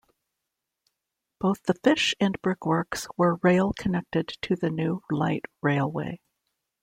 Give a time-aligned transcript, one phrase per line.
[1.39, 6.19] Both the fish and brick works were rail connected to the new light railway.